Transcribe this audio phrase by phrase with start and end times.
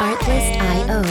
[0.00, 1.02] Artlist.io.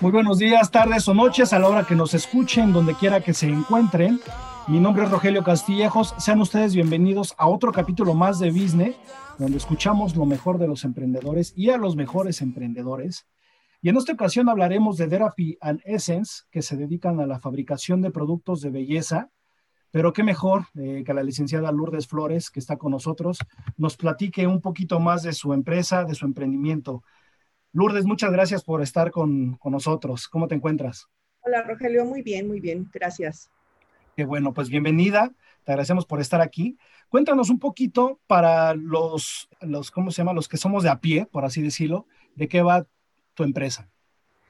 [0.00, 3.32] Muy buenos días, tardes o noches a la hora que nos escuchen, donde quiera que
[3.32, 4.20] se encuentren.
[4.68, 6.14] Mi nombre es Rogelio Castillejos.
[6.18, 8.96] Sean ustedes bienvenidos a otro capítulo más de Business,
[9.38, 13.26] donde escuchamos lo mejor de los emprendedores y a los mejores emprendedores.
[13.82, 18.00] Y en esta ocasión hablaremos de Therapy and Essence, que se dedican a la fabricación
[18.00, 19.30] de productos de belleza.
[19.90, 23.38] Pero qué mejor eh, que la licenciada Lourdes Flores, que está con nosotros,
[23.76, 27.02] nos platique un poquito más de su empresa, de su emprendimiento.
[27.72, 30.28] Lourdes, muchas gracias por estar con, con nosotros.
[30.28, 31.08] ¿Cómo te encuentras?
[31.40, 33.50] Hola Rogelio, muy bien, muy bien, gracias.
[34.16, 35.32] Qué bueno, pues bienvenida.
[35.62, 36.78] Te agradecemos por estar aquí.
[37.08, 40.32] Cuéntanos un poquito para los, los, ¿cómo se llama?
[40.32, 42.86] Los que somos de a pie, por así decirlo, de qué va
[43.36, 43.88] tu empresa.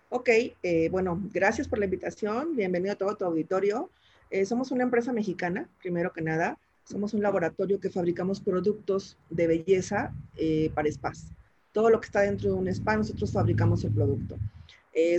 [0.09, 0.31] Ok,
[0.63, 2.57] eh, bueno, gracias por la invitación.
[2.57, 3.91] Bienvenido a todo tu auditorio.
[4.31, 6.59] Eh, somos una empresa mexicana, primero que nada.
[6.85, 11.27] Somos un laboratorio que fabricamos productos de belleza eh, para spas.
[11.73, 14.39] Todo lo que está dentro de un spa, nosotros fabricamos el producto.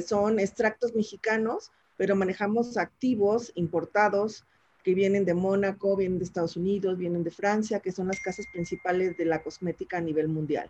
[0.04, 4.46] Son extractos mexicanos pero manejamos activos importados
[4.84, 8.46] que vienen de Mónaco, vienen de Estados Unidos, vienen de Francia, que son las casas
[8.54, 10.70] principales de la cosmética a nivel mundial.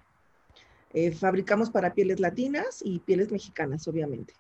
[0.94, 4.34] Eh, fabricamos para pieles latinas y pieles mexicanas, obviamente.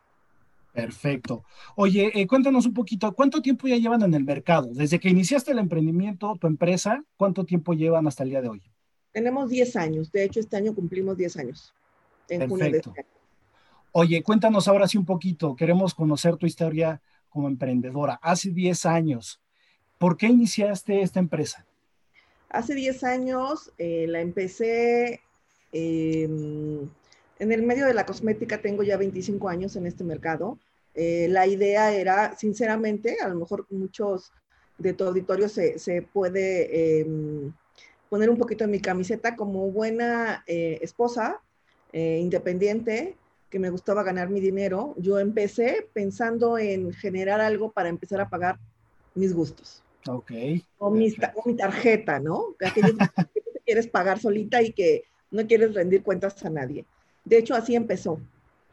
[0.73, 1.43] Perfecto.
[1.75, 4.69] Oye, eh, cuéntanos un poquito, ¿cuánto tiempo ya llevan en el mercado?
[4.71, 8.63] Desde que iniciaste el emprendimiento, tu empresa, ¿cuánto tiempo llevan hasta el día de hoy?
[9.11, 10.11] Tenemos 10 años.
[10.11, 11.73] De hecho, este año cumplimos 10 años.
[12.29, 13.09] En junio de este año.
[13.91, 18.19] Oye, cuéntanos ahora sí un poquito, queremos conocer tu historia como emprendedora.
[18.21, 19.41] Hace 10 años,
[19.97, 21.65] ¿por qué iniciaste esta empresa?
[22.49, 25.21] Hace 10 años eh, la empecé
[25.71, 26.27] eh,
[27.39, 30.57] en el medio de la cosmética, tengo ya 25 años en este mercado.
[30.95, 34.31] Eh, la idea era, sinceramente, a lo mejor muchos
[34.77, 37.53] de tu auditorio se, se puede em,
[38.09, 41.41] poner un poquito en mi camiseta como buena eh, esposa,
[41.93, 43.15] eh, independiente,
[43.49, 48.29] que me gustaba ganar mi dinero, yo empecé pensando en generar algo para empezar a
[48.29, 48.57] pagar
[49.15, 49.83] mis gustos.
[50.07, 50.31] Ok.
[50.79, 52.55] O, mi, o mi tarjeta, ¿no?
[52.65, 53.05] Aquello que
[53.65, 56.85] quieres pagar solita y que no quieres rendir cuentas a nadie.
[57.25, 58.19] De hecho, así empezó.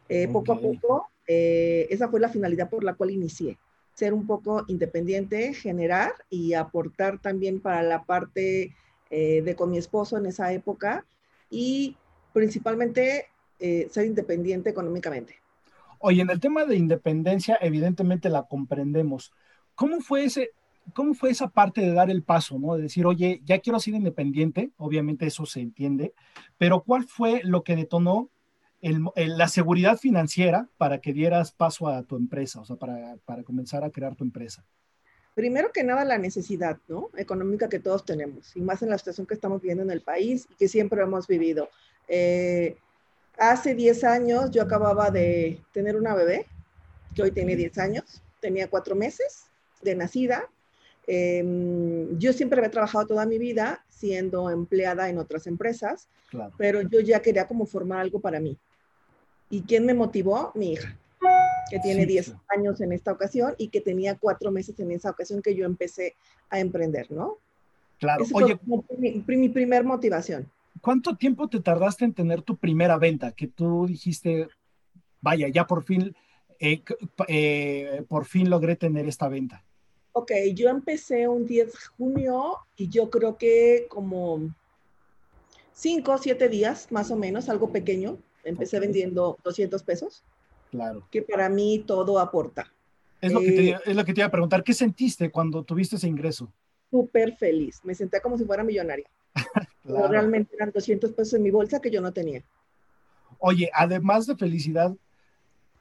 [0.09, 3.59] Eh, poco a poco, eh, esa fue la finalidad por la cual inicié.
[3.95, 8.75] Ser un poco independiente, generar y aportar también para la parte
[9.11, 11.05] eh, de con mi esposo en esa época
[11.51, 11.97] y
[12.33, 13.29] principalmente
[13.91, 15.37] ser independiente económicamente.
[16.01, 19.33] Oye, en el tema de independencia, evidentemente la comprendemos.
[19.75, 20.51] ¿Cómo fue ese,
[20.93, 22.77] cómo fue esa parte de dar el paso, no?
[22.77, 26.13] De decir, oye, ya quiero ser independiente, obviamente eso se entiende,
[26.59, 28.31] pero ¿cuál fue lo que detonó
[28.83, 33.17] el, el, la seguridad financiera para que dieras paso a tu empresa, o sea, para,
[33.25, 34.65] para comenzar a crear tu empresa?
[35.35, 37.09] Primero que nada, la necesidad, ¿no?
[37.17, 40.47] Económica que todos tenemos, y más en la situación que estamos viviendo en el país
[40.51, 41.69] y que siempre hemos vivido.
[42.07, 42.77] Eh,
[43.39, 46.47] Hace 10 años yo acababa de tener una bebé,
[47.15, 49.47] que hoy tiene 10 años, tenía 4 meses
[49.83, 50.49] de nacida.
[51.07, 56.53] Eh, yo siempre había trabajado toda mi vida siendo empleada en otras empresas, Claro.
[56.59, 58.57] pero yo ya quería como formar algo para mí.
[59.51, 60.51] ¿Y quién me motivó?
[60.55, 60.97] Mi hija,
[61.71, 62.43] que tiene Sí, 10 claro.
[62.49, 66.15] años en esta ocasión y que tenía 4 meses en esa ocasión que yo empecé
[66.51, 67.39] a emprender, ¿no?
[67.99, 68.25] Claro.
[68.25, 70.51] Esa Oye, fue mi, mi primer motivación.
[70.81, 73.33] ¿cuánto tiempo te tardaste en tener tu primera venta?
[73.33, 74.49] Que tú dijiste,
[75.21, 76.15] vaya, ya por fin,
[76.59, 76.83] eh,
[77.29, 79.65] eh, por fin logré tener esta venta.
[80.17, 84.49] Ok, yo empecé un 10 de junio y yo creo que como
[85.73, 88.17] 5 o 7 días, más o menos, algo pequeño.
[88.45, 90.23] Empecé vendiendo 200 pesos,
[90.71, 91.07] Claro.
[91.11, 92.73] que para mí todo aporta.
[93.21, 94.63] Es lo, que te, Eh, es lo que te iba a preguntar.
[94.63, 96.53] ¿Qué sentiste cuando tuviste ese ingreso?
[96.91, 97.81] Súper feliz.
[97.83, 99.07] Me senté como si fuera millonaria.
[99.85, 100.09] Claro.
[100.09, 102.43] realmente eran 200 pesos en mi bolsa que yo no tenía.
[103.39, 104.95] Oye, además de felicidad,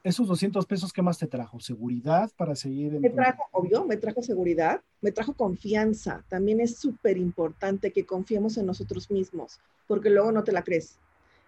[0.04, 1.58] esos 200 pesos, ¿qué más te trajo?
[1.60, 6.22] ¿Seguridad para seguir en Me trajo, obvio, me trajo seguridad, me trajo confianza.
[6.28, 10.98] También es súper importante que confiemos en nosotros mismos, porque luego no te la crees.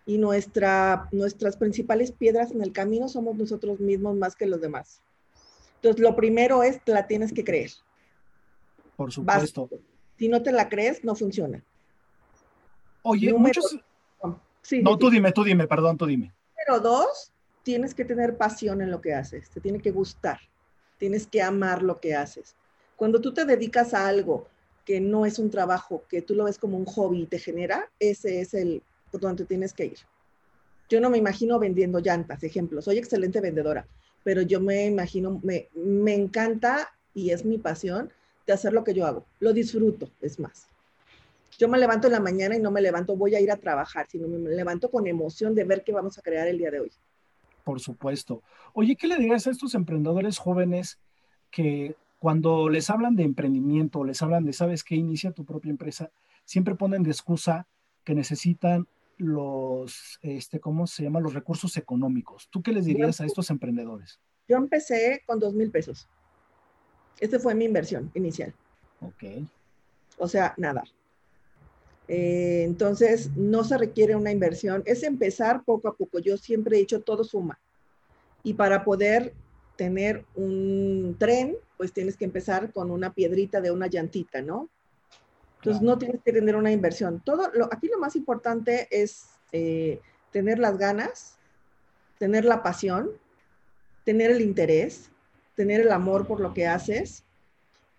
[0.06, 5.02] Y nuestra, nuestras principales piedras en el camino somos nosotros mismos más que los demás.
[5.76, 7.70] Entonces, lo primero es, te la tienes que creer.
[8.96, 9.62] Por supuesto.
[9.68, 9.82] Básico.
[10.18, 11.62] Si no te la crees, no funciona.
[13.02, 13.78] Oye, Número- muchos...
[14.62, 15.14] Sí, No, sí, tú sí.
[15.16, 16.32] dime, tú dime, perdón, tú dime.
[16.66, 17.32] Número dos,
[17.66, 20.38] tienes que tener pasión en lo que haces, te tiene que gustar,
[20.98, 22.54] tienes que amar lo que haces.
[22.94, 24.46] Cuando tú te dedicas a algo
[24.84, 27.90] que no es un trabajo, que tú lo ves como un hobby y te genera,
[27.98, 29.98] ese es el por donde tienes que ir.
[30.88, 33.84] Yo no me imagino vendiendo llantas, ejemplo, soy excelente vendedora,
[34.22, 38.12] pero yo me imagino, me, me encanta y es mi pasión
[38.46, 39.26] de hacer lo que yo hago.
[39.40, 40.68] Lo disfruto, es más.
[41.58, 44.06] Yo me levanto en la mañana y no me levanto, voy a ir a trabajar,
[44.08, 46.92] sino me levanto con emoción de ver qué vamos a crear el día de hoy.
[47.66, 48.44] Por supuesto.
[48.74, 51.00] Oye, ¿qué le dirías a estos emprendedores jóvenes
[51.50, 54.94] que cuando les hablan de emprendimiento, les hablan de, ¿sabes qué?
[54.94, 56.12] Inicia tu propia empresa,
[56.44, 57.66] siempre ponen de excusa
[58.04, 58.86] que necesitan
[59.16, 61.18] los, este, ¿cómo se llama?
[61.18, 62.46] Los recursos económicos.
[62.50, 64.20] ¿Tú qué les dirías a estos emprendedores?
[64.46, 66.08] Yo empecé con dos mil pesos.
[67.18, 68.54] Esta fue mi inversión inicial.
[69.00, 69.44] Ok.
[70.18, 70.84] O sea, nada.
[72.08, 76.18] Eh, entonces, no se requiere una inversión, es empezar poco a poco.
[76.18, 77.58] Yo siempre he dicho, todo suma.
[78.42, 79.34] Y para poder
[79.76, 84.70] tener un tren, pues tienes que empezar con una piedrita de una llantita, ¿no?
[85.56, 87.20] Entonces, no tienes que tener una inversión.
[87.24, 90.00] Todo lo, aquí lo más importante es eh,
[90.30, 91.38] tener las ganas,
[92.18, 93.10] tener la pasión,
[94.04, 95.10] tener el interés,
[95.56, 97.24] tener el amor por lo que haces.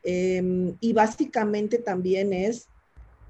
[0.03, 2.69] Em, y básicamente también es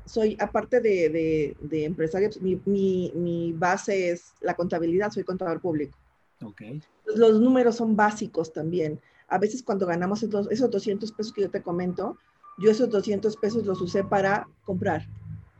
[0.07, 5.62] soy, aparte de, de, de pues, mi, mi, mi, base es la contabilidad, soy contador
[5.62, 5.98] público.
[6.42, 6.81] Okay.
[7.15, 9.00] Los números son básicos también.
[9.27, 12.18] A veces cuando ganamos esos, esos 200 pesos que yo te comento,
[12.57, 15.07] yo esos 200 pesos los usé para comprar,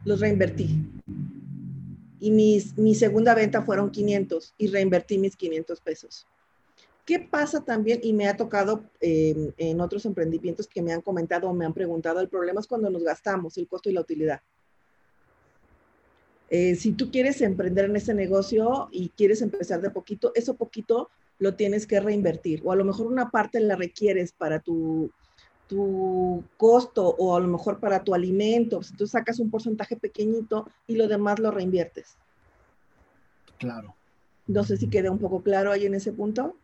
[0.06, 0.84] los reinvertí.
[2.20, 6.26] Y mis, mi segunda venta fueron 500 y reinvertí mis 500 pesos.
[7.08, 8.02] ¿Qué pasa también?
[8.04, 11.74] Y me ha tocado eh, en otros emprendimientos que me han comentado o me han
[11.74, 14.42] preguntado, el problema es cuando nos gastamos el costo y la utilidad.
[16.50, 21.10] Eh, si tú quieres emprender en ese negocio y quieres empezar de poquito, eso poquito
[21.40, 25.10] lo tienes que reinvertir o a lo mejor una parte la requieres para tu,
[25.70, 28.84] tu costo o a lo mejor para tu alimento.
[28.84, 32.18] Si tú sacas un porcentaje pequeñito y lo demás lo reinviertes.
[33.60, 33.96] Claro.
[34.46, 36.58] No sé si queda un poco claro ahí en ese punto.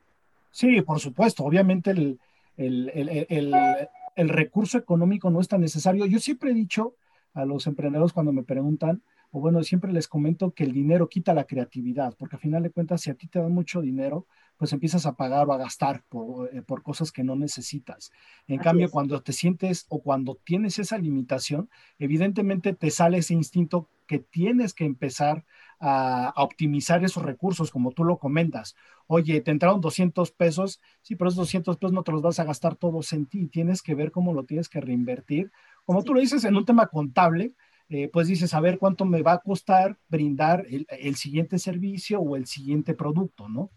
[0.53, 1.43] Sí, por supuesto.
[1.43, 2.19] Obviamente el,
[2.57, 6.05] el, recurso económico no es tan necesario.
[6.05, 6.95] Yo siempre he dicho
[7.33, 9.01] a los emprendedores cuando me preguntan,
[9.31, 12.69] o bueno, siempre les comento que el dinero quita la creatividad, porque al final de
[12.69, 14.27] cuentas, si a ti te dan mucho dinero,
[14.57, 18.11] pues empiezas a pagar o a gastar por, eh, por cosas que no necesitas.
[18.47, 21.67] En cambio, cuando te sientes o cuando tienes esa limitación,
[21.97, 25.45] evidentemente te sale ese instinto que tienes que empezar
[25.85, 28.75] a, optimizar esos recursos, como tú lo comentas.
[29.05, 32.45] Oye, te entraron 200 pesos, sí, pero esos 200 pesos no te los vas a
[32.45, 35.51] gastar todos en ti, tienes que ver cómo lo tienes que reinvertir.
[35.83, 37.53] Como tú lo dices en un tema contable,
[37.89, 42.21] eh, pues dices, a ver cuánto me va a costar brindar el, el, siguiente servicio
[42.21, 43.69] o el siguiente producto, ¿no?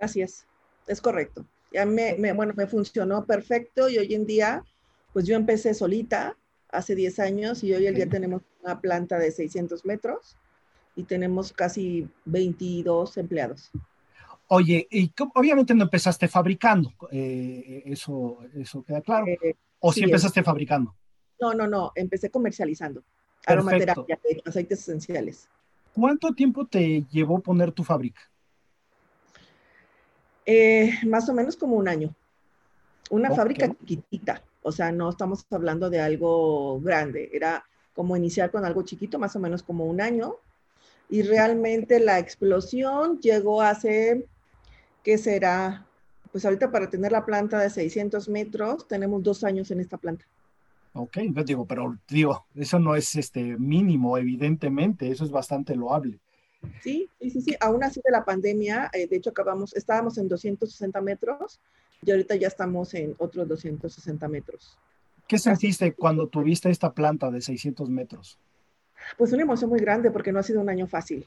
[0.00, 0.46] Así es,
[0.86, 1.44] es correcto.
[1.70, 4.64] Ya me, me, bueno, me funcionó perfecto y hoy en día,
[5.12, 6.34] pues yo empecé solita
[6.70, 10.36] hace 10 años y hoy en día tenemos una planta de 600 metros
[10.96, 13.70] y tenemos casi 22 empleados.
[14.48, 19.26] Oye, y obviamente no empezaste fabricando, eh, eso, eso queda claro.
[19.26, 20.94] Eh, ¿O sí, empezaste fabricando?
[21.40, 23.02] No, no, no, empecé comercializando
[23.44, 25.48] aromaterapia, aceites esenciales.
[25.92, 28.20] ¿Cuánto tiempo te llevó poner tu fábrica?
[30.44, 32.14] Eh, más o menos como un año.
[33.10, 37.64] Una fábrica chiquitita, o sea, no estamos hablando de algo grande, era
[37.94, 40.36] como iniciar con algo chiquito, más o menos como un año,
[41.08, 44.26] y realmente la explosión llegó hace,
[45.02, 45.86] ¿qué será?
[46.32, 50.24] Pues ahorita para tener la planta de 600 metros, tenemos dos años en esta planta.
[50.92, 56.18] Ok, digo, pero digo, eso no es este mínimo, evidentemente, eso es bastante loable.
[56.82, 57.56] Sí, sí, sí, sí.
[57.60, 61.60] Aún así de la pandemia, eh, de hecho acabamos, estábamos en 260 metros
[62.02, 64.78] y ahorita ya estamos en otros 260 metros.
[65.28, 68.38] ¿Qué sentiste cuando tuviste esta planta de 600 metros?
[69.16, 71.26] Pues una emoción muy grande porque no ha sido un año fácil.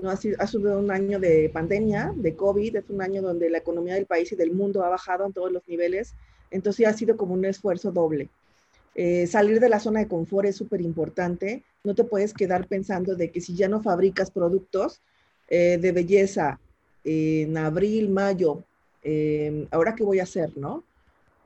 [0.00, 3.50] No ha sido, ha sido un año de pandemia, de COVID, es un año donde
[3.50, 6.14] la economía del país y del mundo ha bajado en todos los niveles,
[6.50, 8.28] entonces ha sido como un esfuerzo doble.
[8.94, 11.62] Eh, salir de la zona de confort es súper importante.
[11.84, 15.00] No te puedes quedar pensando de que si ya no fabricas productos
[15.48, 16.58] eh, de belleza
[17.04, 18.64] en abril, mayo,
[19.02, 20.82] eh, ahora qué voy a hacer, ¿no?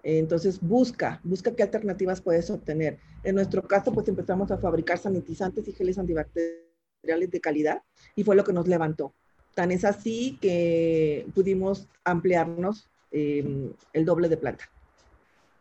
[0.03, 2.99] Entonces busca, busca qué alternativas puedes obtener.
[3.23, 7.83] En nuestro caso, pues empezamos a fabricar sanitizantes y geles antibacteriales de calidad
[8.17, 9.15] y fue lo que nos levantó.
[9.55, 14.65] Tan es así que pudimos ampliarnos el doble de planta.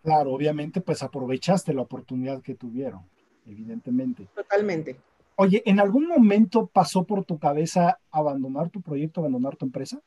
[0.04, 3.02] Claro, obviamente, pues aprovechaste la oportunidad que tuvieron,
[3.46, 4.28] evidentemente.
[4.34, 4.96] Totalmente.
[5.36, 10.02] Oye, ¿en algún momento pasó por tu cabeza abandonar tu proyecto, abandonar tu empresa?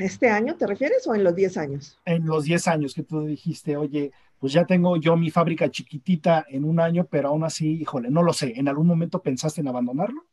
[0.00, 2.00] ¿Este año te refieres o en los 10 años?
[2.06, 6.46] En los 10 años que tú dijiste, oye, pues ya tengo yo mi fábrica chiquitita
[6.48, 9.68] en un año, pero aún así, híjole, no lo sé, ¿en algún momento pensaste en
[9.68, 10.24] abandonarlo?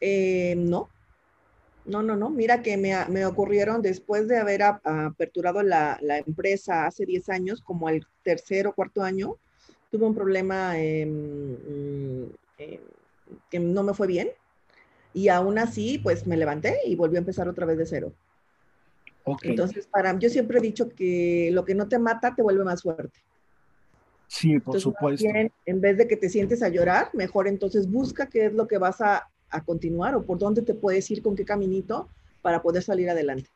[0.00, 0.90] Eh, no,
[1.84, 2.30] No, no, no.
[2.30, 7.28] Mira que me, me ocurrieron después de haber a, aperturado la, la, empresa hace 10
[7.28, 9.36] años, como el tercer o cuarto año,
[9.90, 11.06] tuve un problema eh,
[12.58, 12.80] eh,
[13.50, 14.30] que no me fue bien.
[15.14, 18.12] Y aún así, pues me levanté y volví a empezar otra vez de cero.
[19.28, 19.50] Okay.
[19.50, 22.82] Entonces, para yo siempre he dicho que lo que no te mata te vuelve más
[22.82, 23.18] fuerte.
[24.28, 25.26] Sí, por supuesto.
[25.66, 28.78] en vez de que te sientes a llorar, mejor entonces busca qué es lo que
[28.78, 32.08] vas a, a continuar o por dónde te puedes ir, con qué caminito
[32.40, 33.50] para poder salir adelante.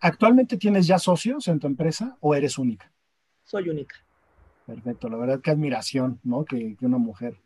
[0.00, 2.92] ¿Actualmente tienes ya socios en tu empresa o eres única?
[3.44, 3.96] Soy única.
[4.66, 6.44] Perfecto, la verdad que admiración, ¿no?
[6.44, 7.36] Que, que una mujer.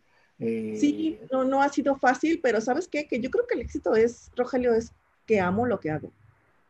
[0.41, 0.77] Eh...
[0.79, 3.07] Sí, no, no ha sido fácil, pero ¿sabes qué?
[3.07, 4.93] Que yo creo que el éxito es, Rogelio, es
[5.27, 6.13] que amo lo que hago.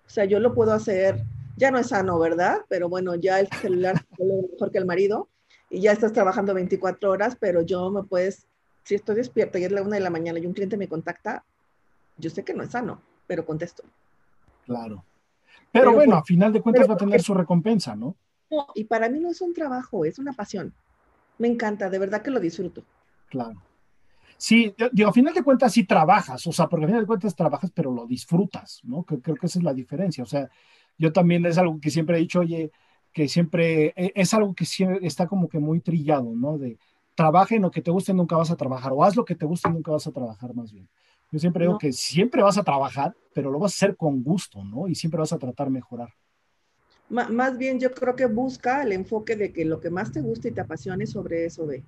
[0.07, 1.25] O sea, yo lo puedo hacer,
[1.57, 2.59] ya no es sano, ¿verdad?
[2.69, 5.29] Pero bueno, ya el celular es mejor que el marido
[5.71, 8.47] y ya estás trabajando 24 horas, pero yo me puedes,
[8.85, 11.45] si estoy despierta y es la una de la mañana y un cliente me contacta,
[12.19, 13.83] yo sé que no es sano, pero contesto.
[14.65, 15.05] Claro.
[15.73, 18.17] Pero, pero bueno, pues, a final de cuentas va a tener su recompensa, ¿no?
[18.51, 20.73] No, y para mí no es un trabajo, es una pasión.
[21.39, 22.83] Me encanta, de verdad que lo disfruto.
[23.29, 23.61] Claro.
[24.39, 27.35] Sí, digo, a final de cuentas sí trabajas, o sea, porque a final de cuentas
[27.35, 29.03] trabajas, pero lo disfrutas, ¿no?
[29.05, 30.23] Creo, creo que esa es la diferencia.
[30.25, 30.49] O sea,
[30.99, 32.71] yo también es algo que siempre he dicho, oye,
[33.13, 36.59] que siempre e, es algo que siempre está como que muy trillado, ¿no?
[36.59, 36.79] De
[37.15, 39.47] trabaja en lo que te guste, nunca vas a trabajar, o haz lo que te
[39.47, 40.89] guste, nunca vas a trabajar más bien.
[41.33, 44.63] Yo siempre digo que siempre vas a trabajar, pero lo vas a hacer con gusto,
[44.63, 44.87] ¿no?
[44.87, 46.11] Y siempre vas a tratar de mejorar.
[47.09, 50.49] más bien yo creo que busca el enfoque de que lo que más te guste
[50.49, 51.83] y te apasione sobre eso ve.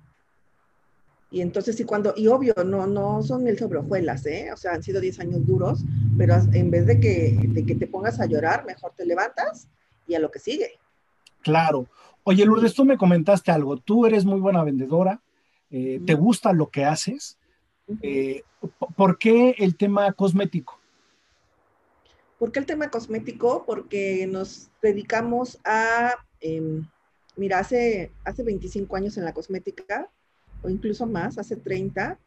[1.31, 4.51] Y entonces, y cuando, y obvio, no, no son mil sobrejuelas, ¿eh?
[4.51, 5.83] O sea, han sido 10 años duros,
[6.17, 9.67] pero en vez de que, de que te pongas a llorar, mejor te levantas
[10.07, 10.79] y a lo que sigue.
[11.41, 11.87] Claro.
[12.23, 13.77] Oye, Lourdes, tú me comentaste algo.
[13.77, 15.21] Tú eres muy buena vendedora,
[15.69, 17.37] eh, te gusta lo que haces.
[18.01, 18.43] Eh,
[18.95, 20.79] ¿Por qué el tema cosmético?
[22.39, 23.65] ¿Por qué el tema cosmético?
[23.65, 26.81] Porque nos dedicamos a, eh,
[27.35, 30.09] mira, hace, hace 25 años en la cosmética,
[30.61, 32.19] o incluso más, hace 30,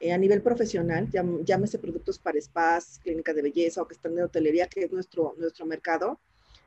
[0.00, 1.08] eh, a nivel profesional,
[1.44, 5.34] llámese productos para spas, clínicas de belleza o que están de hotelería, que es nuestro,
[5.38, 6.20] nuestro mercado,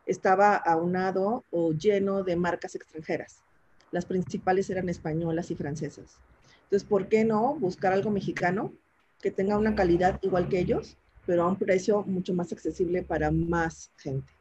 [0.06, 3.44] estaba aunado o lleno de marcas extranjeras.
[3.92, 6.18] Las principales eran españolas y francesas.
[6.64, 8.74] Entonces, ¿por qué no buscar algo mexicano
[9.22, 13.32] que tenga una calidad igual que ellos, pero a un precio mucho más accesible para
[13.32, 14.34] más gente?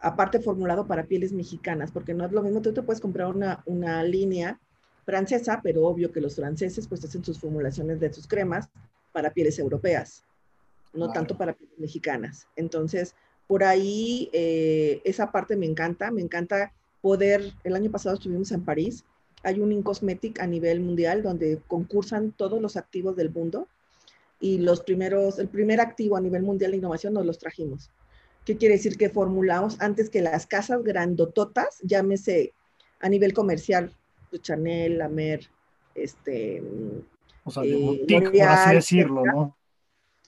[0.00, 3.62] Aparte, formulado para pieles mexicanas, porque no es lo mismo, tú te puedes comprar una,
[3.66, 4.60] una línea
[5.06, 8.68] francesa, pero obvio que los franceses pues hacen sus formulaciones de sus cremas
[9.12, 10.24] para pieles europeas,
[10.92, 12.48] no tanto para pieles mexicanas.
[12.56, 13.14] Entonces,
[13.46, 18.64] por ahí eh, esa parte me encanta, me encanta poder, el año pasado estuvimos en
[18.64, 19.04] París,
[19.44, 23.68] hay un Incosmetic a nivel mundial donde concursan todos los activos del mundo
[24.40, 27.90] y los primeros, el primer activo a nivel mundial de innovación nos los trajimos.
[28.44, 28.96] ¿Qué quiere decir?
[28.96, 32.52] Que formulamos antes que las casas grandototas, llámese
[33.00, 33.92] a nivel comercial,
[34.40, 35.48] Chanel, La Mer,
[35.94, 36.62] este...
[37.44, 39.56] O sea, eh, por así decirlo, ¿no?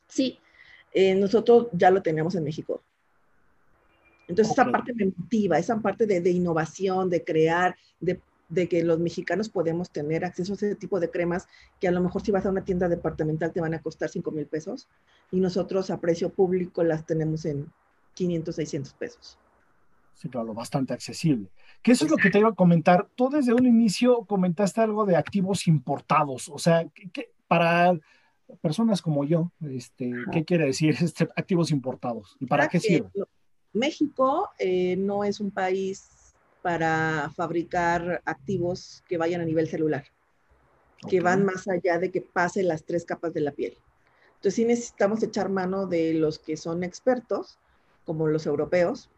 [0.07, 0.38] Sí,
[0.93, 2.83] eh, nosotros ya lo tenemos en México.
[4.28, 8.85] Entonces, esa parte me motiva, esa parte de, de innovación, de crear, de, de, que
[8.85, 11.49] los mexicanos podemos tener acceso a ese tipo de cremas
[11.81, 14.31] que a lo mejor si vas a una tienda departamental te van a costar 5
[14.31, 14.87] mil pesos
[15.31, 17.73] y nosotros a precio público las tenemos en
[18.14, 19.38] 500, 600 pesos.
[20.18, 21.48] Sí, claro, bastante accesible.
[21.80, 23.08] Que eso es lo que te iba a comentar.
[23.14, 26.48] Tú desde un inicio comentaste algo de activos importados.
[26.48, 27.96] O sea, que, para
[28.60, 32.37] personas como yo, este, ¿qué quiere decir este, activos importados?
[32.40, 33.08] ¿Y para, qué sirve?
[33.72, 40.04] México eh, no es un país para fabricar activos que vayan a nivel celular,
[41.08, 43.78] que van más allá de que pase las tres capas de la piel.
[44.30, 47.56] Entonces sí necesitamos echar mano de los que son expertos,
[48.04, 49.10] como los europeos,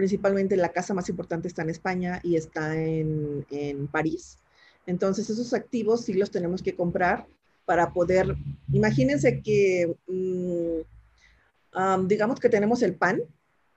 [0.00, 4.38] principalmente la casa más importante está en España y está en, en París.
[4.86, 7.26] Entonces esos activos sí los tenemos que comprar
[7.66, 8.34] para poder,
[8.72, 13.20] imagínense que, um, digamos que tenemos el pan,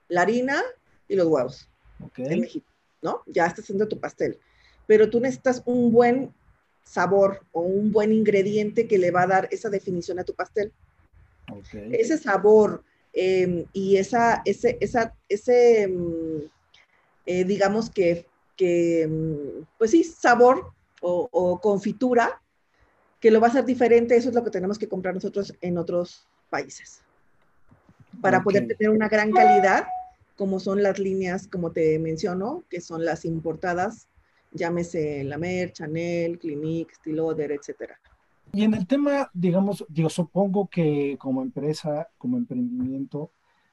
[0.08, 0.62] la harina
[1.06, 1.68] y los huevos
[2.02, 2.24] okay.
[2.24, 2.66] en México,
[3.02, 3.20] ¿no?
[3.26, 4.38] Ya estás haciendo tu pastel,
[4.86, 6.32] pero tú necesitas un buen
[6.84, 10.72] sabor o un buen ingrediente que le va a dar esa definición a tu pastel.
[11.52, 11.90] Okay.
[11.92, 12.82] Ese sabor,
[13.14, 16.42] eh, y esa, ese, esa, ese mm,
[17.26, 22.42] eh, digamos que, que, mm, pues sí, sabor o, o, confitura,
[23.20, 25.78] que lo va a hacer diferente, eso es lo que tenemos que comprar nosotros en
[25.78, 27.02] otros países,
[28.20, 28.44] para okay.
[28.44, 29.86] poder tener una gran calidad,
[30.36, 34.08] como son las líneas, como te menciono, que son las importadas,
[34.52, 37.98] llámese La Mer, Chanel, Clinique, Stiloder, etcétera.
[38.54, 43.30] Y en el tema, digamos, yo supongo que como empresa, como emprendimiento,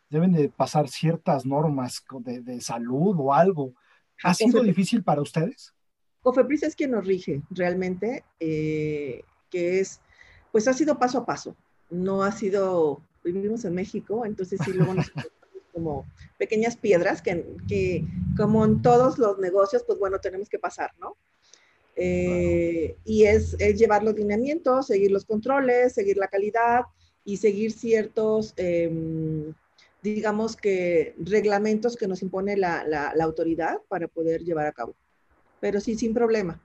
[0.10, 3.74] deben de pasar ciertas normas de, salud o algo.
[4.24, 5.74] ¿Ha sido difícil para ustedes?
[6.22, 10.02] COFEPRIS es quien nos rige realmente, eh, que es,
[10.52, 11.56] pues ha sido paso a paso,
[11.90, 15.12] no ha sido, vivimos en México, entonces sí luego nos
[15.74, 16.06] como
[16.38, 18.06] pequeñas piedras que, que,
[18.38, 21.16] como en todos los negocios, pues bueno, tenemos que pasar, ¿no?
[21.96, 26.82] Eh, y es, llevar los lineamientos, seguir los controles, seguir la calidad
[27.26, 29.54] y seguir ciertos, em,
[30.02, 34.96] digamos que, reglamentos que nos impone la, la, autoridad para poder llevar a cabo.
[35.60, 36.60] Pero sí, sin problema.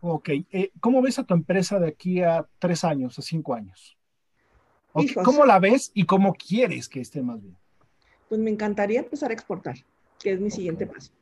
[0.00, 0.30] Ok.
[0.50, 3.98] Eh, ¿Cómo ves a tu empresa de aquí a tres años, a cinco años?
[5.24, 7.56] ¿Cómo la ves y cómo quieres que esté más bien?
[8.28, 9.76] Pues me encantaría empezar a exportar,
[10.18, 11.12] que es mi siguiente paso.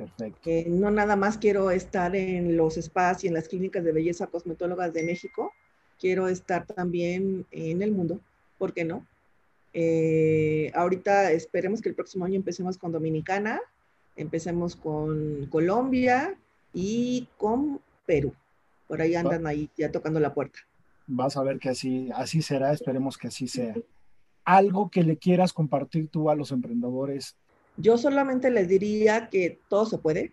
[0.00, 0.40] Perfecto.
[0.42, 4.28] Que no nada más quiero estar en los spas y en las clínicas de belleza
[4.28, 5.52] cosmetólogas de México,
[5.98, 8.18] quiero estar también en el mundo,
[8.56, 9.06] ¿por qué no?
[9.74, 13.60] Eh, ahorita esperemos que el próximo año empecemos con Dominicana,
[14.16, 16.34] empecemos con Colombia
[16.72, 18.32] y con Perú.
[18.88, 20.58] Por ahí andan ahí ya tocando la puerta.
[21.06, 23.74] Vas a ver que así, así será, esperemos que así sea.
[24.44, 27.36] Algo que le quieras compartir tú a los emprendedores
[27.80, 30.32] yo solamente les diría que todo se puede,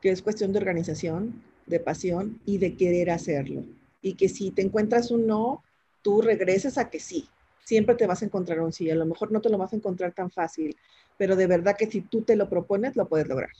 [0.00, 3.64] que es cuestión de organización, de pasión y de querer hacerlo.
[4.02, 5.62] Y que si te encuentras un no,
[6.02, 7.28] tú regreses a que sí.
[7.64, 8.90] Siempre te vas a encontrar un sí.
[8.90, 10.76] A lo mejor no te lo vas a encontrar tan fácil,
[11.16, 13.50] pero de verdad que si tú te lo propones, lo puedes lograr.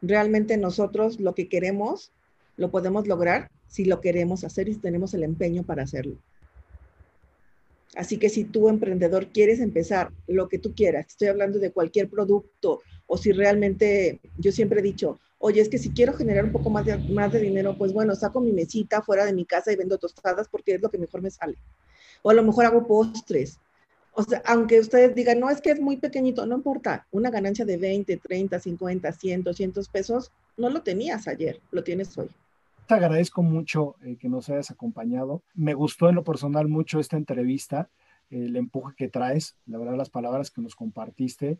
[0.00, 2.12] Realmente nosotros lo que queremos,
[2.56, 6.16] lo podemos lograr si lo queremos hacer y tenemos el empeño para hacerlo.
[7.94, 12.08] Así que si tú, emprendedor, quieres empezar lo que tú quieras, estoy hablando de cualquier
[12.08, 16.52] producto, o si realmente, yo siempre he dicho, oye, es que si quiero generar un
[16.52, 19.72] poco más de, más de dinero, pues bueno, saco mi mesita fuera de mi casa
[19.72, 21.58] y vendo tostadas porque es lo que mejor me sale.
[22.22, 23.58] O a lo mejor hago postres.
[24.14, 27.64] O sea, aunque ustedes digan, no, es que es muy pequeñito, no importa, una ganancia
[27.64, 32.28] de 20, 30, 50, 100, 200 pesos, no lo tenías ayer, lo tienes hoy.
[32.92, 35.42] Agradezco mucho eh, que nos hayas acompañado.
[35.54, 37.90] Me gustó en lo personal mucho esta entrevista,
[38.30, 41.58] el empuje que traes, la verdad las palabras que nos compartiste,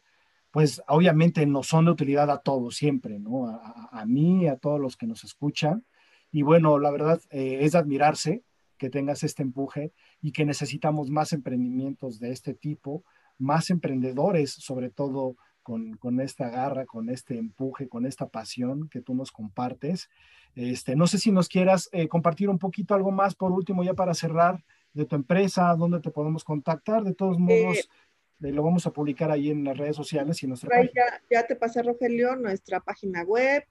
[0.50, 3.48] pues obviamente nos son de utilidad a todos siempre, ¿no?
[3.48, 5.84] A, a mí, a todos los que nos escuchan.
[6.30, 8.42] Y bueno, la verdad eh, es admirarse
[8.78, 13.04] que tengas este empuje y que necesitamos más emprendimientos de este tipo,
[13.38, 19.01] más emprendedores, sobre todo con, con, esta garra, con este empuje, con esta pasión que
[19.01, 20.09] tú nos compartes.
[20.55, 23.94] Este, no sé si nos quieras eh, compartir un poquito algo más por último, ya
[23.94, 27.03] para cerrar, de tu empresa, dónde te podemos contactar.
[27.05, 27.88] De todos modos,
[28.42, 30.90] eh, lo vamos a publicar ahí en las redes sociales y en nuestra página.
[30.94, 33.64] Ya, ya te pasé, Rogelio, nuestra página web.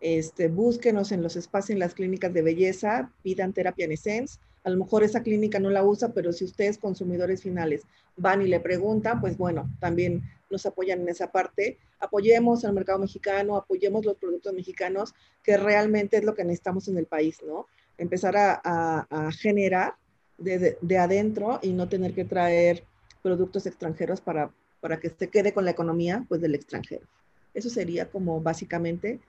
[0.00, 4.70] Este, búsquenos en los espacios, en las clínicas de belleza, pidan terapia en Essence a
[4.70, 7.84] lo mejor esa clínica no la usa, pero si ustedes consumidores finales
[8.16, 11.78] van y le preguntan, pues bueno, también nos apoyan en esa parte.
[12.00, 16.98] Apoyemos al mercado mexicano, apoyemos los productos mexicanos, que realmente es lo que necesitamos en
[16.98, 17.68] el país, ¿no?
[17.96, 19.94] Empezar a, generar
[20.36, 22.82] de, adentro y no tener que traer
[23.22, 24.50] productos extranjeros para,
[24.80, 27.06] para que se quede con la economía pues del extranjero.
[27.54, 29.20] Eso sería como básicamente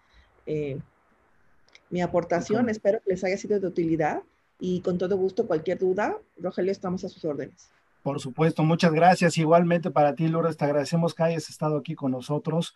[0.47, 0.79] eh,
[1.91, 2.69] mi aportación.
[2.69, 4.23] Espero que les haya sido de utilidad
[4.59, 7.69] y con todo gusto, cualquier duda, Rogelio, estamos a sus órdenes.
[8.03, 9.37] Por supuesto, muchas gracias.
[9.37, 12.75] Igualmente para ti, Lourdes, te agradecemos que hayas estado aquí con nosotros.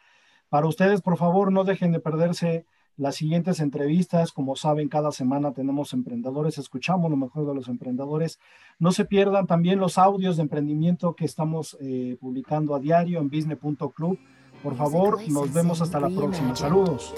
[0.49, 2.65] Para ustedes, por favor, no dejen de perderse
[2.97, 4.33] las siguientes entrevistas.
[4.33, 8.39] Como saben, cada semana tenemos emprendedores, escuchamos lo mejor de los emprendedores.
[8.77, 13.29] No se pierdan también los audios de emprendimiento que estamos eh, publicando a diario en
[13.29, 14.19] business.club.
[14.61, 16.55] Por favor, nos vemos hasta la próxima.
[16.55, 17.15] Saludos.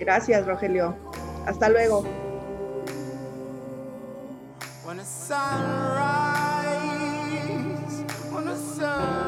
[0.00, 0.96] Gracias, Rogelio.
[1.46, 2.23] Hasta luego.
[4.94, 6.04] on the sunrise,
[8.32, 9.23] on the sun.